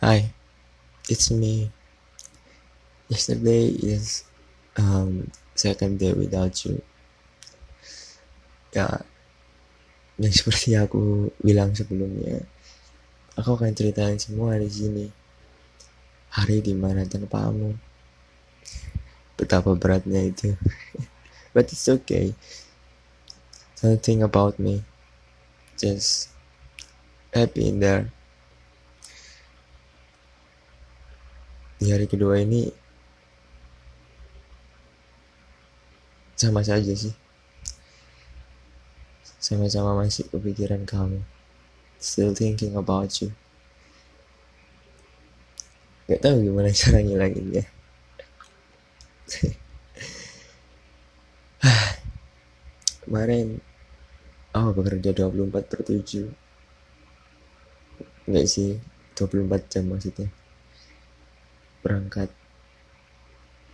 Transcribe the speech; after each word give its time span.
Hi, 0.00 0.32
it's 1.12 1.28
me. 1.28 1.68
Yesterday 3.12 3.68
is 3.68 4.24
um 4.80 5.28
second 5.52 6.00
day 6.00 6.16
without 6.16 6.56
you. 6.64 6.80
Ya, 8.72 9.04
dan 10.16 10.32
seperti 10.40 10.72
aku 10.80 11.28
bilang 11.44 11.76
sebelumnya, 11.76 12.48
aku 13.36 13.60
akan 13.60 13.76
ceritain 13.76 14.16
semua 14.16 14.56
di 14.56 14.72
sini. 14.72 15.04
Hari 16.32 16.64
di 16.64 16.72
mana 16.72 17.04
tanpamu. 17.04 17.76
Betapa 19.36 19.76
beratnya 19.76 20.24
itu. 20.24 20.56
But 21.52 21.68
it's 21.76 21.84
okay. 21.92 22.32
Don't 23.84 24.00
think 24.00 24.24
about 24.24 24.56
me. 24.56 24.80
Just 25.76 26.32
happy 27.36 27.68
in 27.68 27.84
there. 27.84 28.08
Di 31.80 31.88
hari 31.88 32.04
kedua 32.04 32.36
ini 32.36 32.68
sama 36.36 36.60
saja 36.60 36.92
sih. 36.92 37.16
Sama-sama 39.40 39.96
masih 39.96 40.28
kepikiran 40.28 40.84
kamu. 40.84 41.24
Still 41.96 42.36
thinking 42.36 42.76
about 42.76 43.08
you. 43.24 43.32
Gak 46.04 46.20
tahu 46.20 46.44
gimana 46.44 46.68
cara 46.84 47.00
ngilanginnya. 47.00 47.64
Kemarin 53.08 53.56
aku 54.52 54.68
bekerja 54.76 55.16
24 55.16 55.70
per 55.70 55.80
7 55.86 56.28
Enggak 58.26 58.46
sih 58.50 58.78
24 59.14 59.70
jam 59.70 59.86
maksudnya 59.90 60.39
Berangkat. 61.80 62.30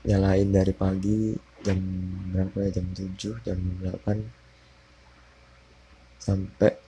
Nyalain 0.06 0.46
dari 0.54 0.70
pagi 0.70 1.34
Jam 1.66 1.82
berapa 2.30 2.70
ya? 2.70 2.78
Jam 2.78 2.86
7 2.94 3.42
Jam 3.42 3.58
8 3.82 4.22
Sampai 6.22 6.78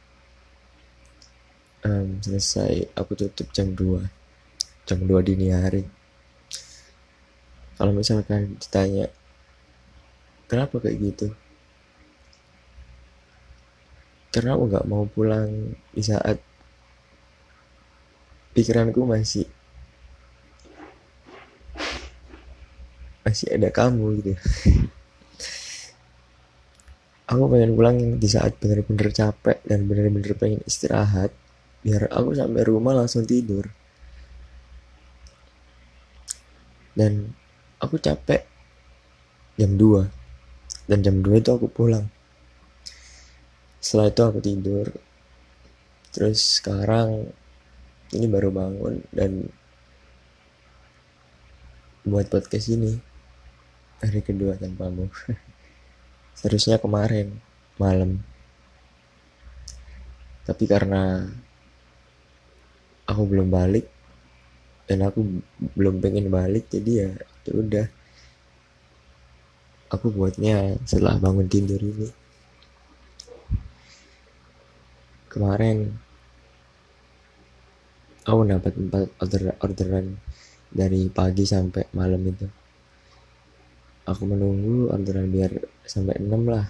um, 1.83 2.22
Selesai 2.22 2.94
Aku 2.94 3.19
tutup 3.19 3.50
jam 3.50 3.74
2 3.74 4.06
Jam 4.86 5.02
2 5.02 5.19
dini 5.27 5.50
hari. 5.50 5.83
Kalau 7.74 7.91
misalkan 7.91 8.55
ditanya 8.62 9.11
Kenapa 10.46 10.78
kayak 10.78 10.98
gitu? 11.02 11.34
Karena 14.30 14.55
aku 14.55 14.64
nggak 14.70 14.89
mau 14.89 15.05
pulang 15.11 15.74
di 15.91 16.00
saat 16.00 16.39
pikiranku 18.55 19.02
masih 19.05 19.44
masih 23.28 23.52
ada 23.52 23.68
kamu 23.68 24.24
gitu. 24.24 24.32
Aku 27.28 27.44
pengen 27.52 27.76
pulang 27.76 28.16
di 28.16 28.24
saat 28.24 28.56
bener-bener 28.56 29.12
capek 29.12 29.60
dan 29.68 29.84
bener-bener 29.84 30.32
pengen 30.32 30.64
istirahat 30.64 31.28
biar 31.84 32.08
aku 32.08 32.32
sampai 32.32 32.64
rumah 32.64 32.96
langsung 32.96 33.28
tidur. 33.28 33.68
Dan 36.96 37.28
aku 37.84 38.00
capek 38.00 38.48
jam 39.60 39.76
2 39.76 40.88
dan 40.88 40.98
jam 41.04 41.20
2 41.20 41.44
itu 41.44 41.50
aku 41.52 41.68
pulang. 41.68 42.08
Setelah 43.76 44.08
itu 44.08 44.22
aku 44.24 44.40
tidur. 44.40 44.86
Terus 46.16 46.64
sekarang 46.64 47.28
ini 48.16 48.24
baru 48.24 48.48
bangun 48.48 49.04
dan 49.12 49.52
buat 52.08 52.32
podcast 52.32 52.72
ini 52.72 53.08
hari 53.98 54.22
kedua 54.22 54.54
tanpamu 54.54 55.10
seharusnya 56.39 56.78
kemarin 56.78 57.34
malam. 57.83 58.23
Tapi 60.46 60.64
karena 60.64 61.27
aku 63.05 63.23
belum 63.27 63.50
balik 63.50 63.90
dan 64.89 65.05
aku 65.05 65.42
belum 65.74 66.00
pengen 66.00 66.30
balik 66.30 66.70
jadi 66.70 66.90
ya 67.06 67.11
ya 67.48 67.52
udah. 67.58 67.86
Aku 69.89 70.12
buatnya 70.12 70.77
setelah 70.84 71.17
bangun 71.17 71.48
tidur 71.48 71.80
ini. 71.80 72.08
Kemarin 75.33 75.96
aku 78.28 78.40
dapat 78.44 78.73
empat 78.77 79.08
order 79.24 79.42
orderan 79.64 80.06
dari 80.68 81.08
pagi 81.08 81.48
sampai 81.48 81.89
malam 81.96 82.20
itu 82.28 82.67
aku 84.08 84.24
menunggu 84.24 84.89
orderan 84.89 85.29
biar 85.29 85.52
sampai 85.85 86.17
6 86.17 86.48
lah. 86.48 86.67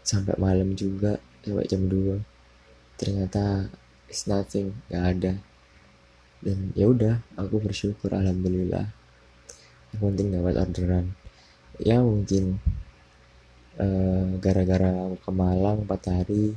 Sampai 0.00 0.36
malam 0.40 0.72
juga 0.72 1.20
sampai 1.44 1.68
jam 1.68 1.84
2 1.84 2.96
ternyata 2.96 3.68
it's 4.08 4.24
nothing 4.24 4.72
gak 4.88 5.04
ada. 5.16 5.32
Dan 6.40 6.72
ya 6.72 6.88
udah 6.88 7.20
aku 7.36 7.60
bersyukur 7.60 8.16
alhamdulillah. 8.16 8.88
Yang 9.92 10.00
penting 10.00 10.28
dapat 10.32 10.56
orderan 10.56 11.06
ya 11.82 11.98
mungkin 11.98 12.62
uh, 13.82 14.38
gara-gara 14.38 14.94
aku 14.94 15.16
ke 15.18 15.30
Malang 15.34 15.82
4 15.86 16.16
hari 16.22 16.54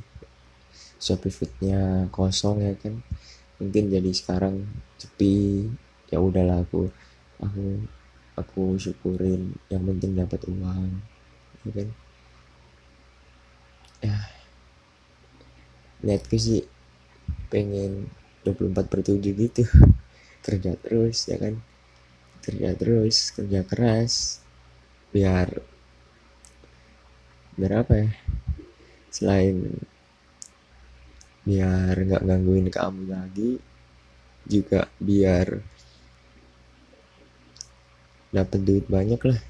Shopee 0.98 1.30
Foodnya 1.30 2.06
kosong 2.14 2.62
ya 2.62 2.74
kan. 2.78 3.02
Mungkin 3.58 3.90
jadi 3.90 4.10
sekarang 4.14 4.66
sepi 4.98 5.66
ya 6.08 6.22
udahlah 6.22 6.62
aku 6.62 6.86
aku 7.42 7.82
aku 8.38 8.78
syukurin 8.78 9.54
yang 9.68 9.82
penting 9.82 10.14
dapat 10.14 10.40
uang 10.46 11.02
ya 11.66 11.70
kan? 11.74 11.88
Ya. 13.98 14.18
Lihatku 16.06 16.38
sih 16.38 16.62
pengen 17.50 18.06
24 18.46 18.86
per 18.86 19.00
7 19.02 19.18
gitu. 19.18 19.62
Kerja 20.46 20.78
terus 20.78 21.26
ya 21.26 21.36
kan? 21.42 21.58
Kerja 22.40 22.72
terus 22.78 23.34
kerja 23.34 23.60
keras 23.66 24.40
biar 25.10 25.58
biar 27.58 27.72
apa 27.82 27.94
ya? 27.98 28.08
Selain 29.10 29.58
biar 31.42 31.96
nggak 31.96 32.24
gangguin 32.28 32.68
kamu 32.68 33.08
lagi 33.08 33.56
juga 34.44 34.88
biar 35.00 35.77
dapat 38.28 38.60
duit 38.60 38.84
banyak 38.88 39.20
lah 39.24 39.40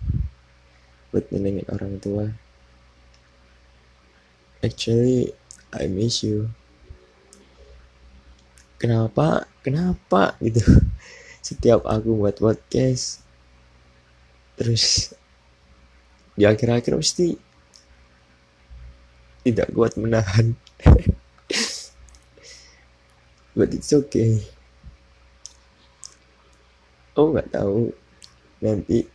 buat 1.10 1.24
nyenengin 1.32 1.66
orang 1.72 1.98
tua. 1.98 2.30
Actually 4.60 5.32
I 5.74 5.88
miss 5.88 6.22
you. 6.22 6.52
Kenapa? 8.78 9.50
Kenapa? 9.66 10.38
Gitu. 10.38 10.62
Setiap 11.48 11.88
aku 11.88 12.14
buat 12.18 12.38
podcast 12.38 13.24
terus 14.58 15.14
di 16.34 16.42
akhir-akhir 16.42 16.98
pasti 16.98 17.38
tidak 19.46 19.70
kuat 19.70 19.94
menahan. 19.94 20.54
But 23.58 23.74
it's 23.74 23.90
okay. 23.90 24.42
Oh 27.18 27.34
nggak 27.34 27.50
tahu 27.54 27.90
nanti 28.58 29.06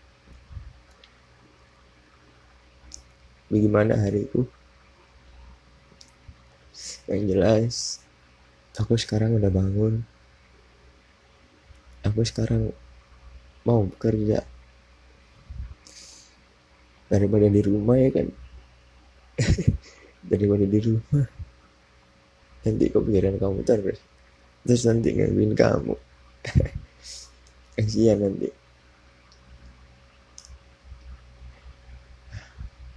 bagaimana 3.52 4.00
hariku? 4.00 4.48
Yang 7.06 7.22
jelas 7.30 7.76
aku 8.80 8.98
sekarang 8.98 9.38
udah 9.38 9.52
bangun. 9.52 10.02
Aku 12.04 12.24
sekarang 12.26 12.72
mau 13.64 13.88
bekerja. 13.88 14.44
Daripada 17.08 17.46
di 17.48 17.62
rumah 17.62 17.96
ya 18.00 18.10
kan? 18.10 18.28
Daripada 20.32 20.66
di 20.66 20.80
rumah. 20.82 21.26
Nanti 22.64 22.86
kepikiran 22.90 23.36
kamu 23.38 23.60
terus. 23.68 24.00
Terus 24.64 24.84
nanti 24.88 25.14
ngangguin 25.14 25.54
kamu. 25.54 25.96
Kasihan 27.76 28.20
nanti 28.20 28.63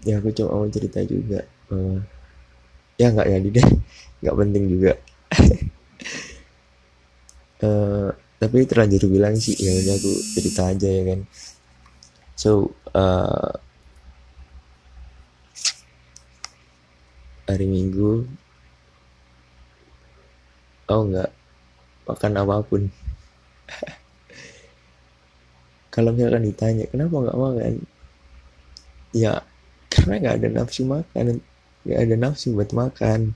ya 0.06 0.22
aku 0.22 0.30
cuma 0.30 0.54
mau 0.54 0.70
cerita 0.70 1.02
juga 1.02 1.42
bahwa 1.66 2.06
ya 2.94 3.10
nggak 3.10 3.26
ya 3.26 3.38
deh 3.42 3.68
nggak 4.22 4.36
penting 4.38 4.64
juga. 4.70 4.92
Uh, 7.58 8.14
tapi 8.40 8.62
terlanjur 8.68 9.10
bilang 9.10 9.34
sih 9.34 9.58
ya 9.58 9.74
udah 9.74 9.94
aku 9.98 10.12
cerita 10.38 10.70
aja 10.70 10.86
ya 10.86 11.02
kan. 11.10 11.20
So 12.38 12.70
uh, 12.94 13.58
hari 17.50 17.66
minggu 17.66 18.30
oh 20.86 21.02
enggak 21.02 21.34
makan 22.06 22.32
apa 22.38 22.62
pun. 22.62 22.82
Kalau 25.96 26.12
misalkan 26.14 26.46
ditanya 26.46 26.84
kenapa 26.86 27.14
nggak 27.18 27.40
makan? 27.40 27.74
Ya 29.16 29.42
karena 29.96 30.14
nggak 30.20 30.36
ada 30.44 30.48
nafsu 30.52 30.84
makan 30.84 31.40
nggak 31.86 32.00
ada 32.02 32.14
nafsu 32.18 32.52
buat 32.52 32.74
makan. 32.74 33.32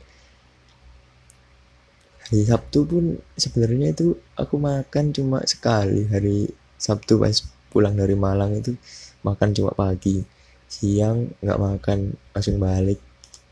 Hari 2.27 2.43
Sabtu 2.47 2.79
pun 2.87 3.05
sebenarnya 3.39 3.95
itu 3.95 4.19
aku 4.35 4.59
makan 4.59 5.15
cuma 5.15 5.39
sekali. 5.47 6.11
Hari 6.11 6.51
Sabtu 6.75 7.23
pas 7.23 7.39
pulang 7.71 7.95
dari 7.95 8.19
Malang 8.19 8.59
itu 8.59 8.75
makan 9.23 9.55
cuma 9.55 9.71
pagi. 9.71 10.23
Siang 10.67 11.31
nggak 11.43 11.59
makan 11.59 12.15
langsung 12.35 12.59
balik 12.59 12.99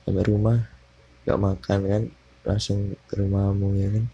sampai 0.02 0.24
rumah. 0.26 0.58
Nggak 1.22 1.40
makan 1.42 1.78
kan 1.86 2.02
langsung 2.42 2.98
ke 3.06 3.14
rumahmu 3.18 3.78
ya 3.78 3.88
kan? 3.94 4.04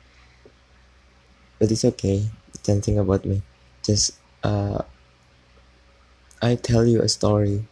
But 1.56 1.72
it's 1.72 1.84
okay. 1.84 2.28
Don't 2.64 2.84
think 2.84 3.00
about 3.00 3.24
me. 3.24 3.40
Just 3.84 4.16
uh, 4.44 4.84
I 6.44 6.56
tell 6.60 6.84
you 6.84 7.00
a 7.00 7.08
story 7.08 7.64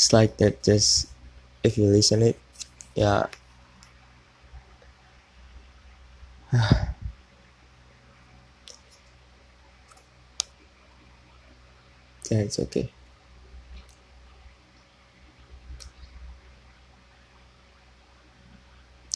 just 0.00 0.16
like 0.16 0.40
that 0.40 0.64
just 0.64 1.12
if 1.60 1.76
you 1.76 1.84
listen 1.84 2.24
it 2.24 2.40
ya. 2.96 3.28
Yeah 12.30 12.46
it's 12.46 12.62
okay. 12.62 12.88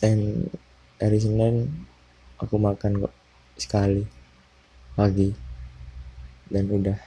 Dan 0.02 0.50
hari 0.98 1.22
Senin 1.22 1.70
aku 2.42 2.58
makan 2.60 3.06
kok 3.06 3.14
sekali. 3.56 4.02
Pagi. 4.98 5.30
Dan 6.50 6.68
udah. 6.74 6.98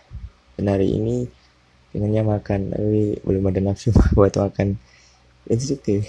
Dan 0.56 0.66
hari 0.72 0.96
ini 0.96 1.28
pengennya 1.92 2.24
makan 2.24 2.72
tapi 2.74 3.20
belum 3.24 3.50
ada 3.50 3.62
nafsu 3.64 3.96
buat 4.18 4.36
makan. 4.36 4.80
Itu 5.48 5.80
okay 5.80 6.04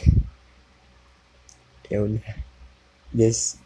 ya 1.88 2.04
udah. 2.04 2.24
Yes 3.16 3.56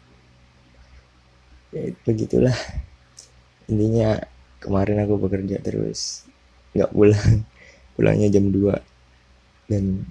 ya 1.75 1.91
begitulah. 2.07 2.55
Intinya 3.67 4.23
kemarin 4.63 5.03
aku 5.03 5.19
bekerja 5.19 5.59
terus. 5.59 6.23
Nggak 6.71 6.91
pulang. 6.95 7.43
Pulangnya 7.93 8.25
jam 8.33 8.49
2 8.49 8.73
dan 9.69 10.09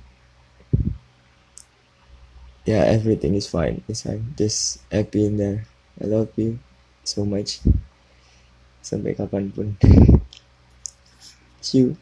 yeah, 2.63 2.87
everything 2.87 3.35
is 3.35 3.51
fine. 3.51 3.83
It's 3.91 4.07
fine. 4.07 4.35
Just 4.39 4.87
happy 4.95 5.27
in 5.27 5.35
there. 5.35 5.67
I 5.99 6.07
love 6.07 6.31
you 6.39 6.63
so 7.03 7.27
much. 7.27 7.59
Sampai 8.87 9.19
kapan 9.19 9.51
pun 9.51 9.75
you 11.73 11.97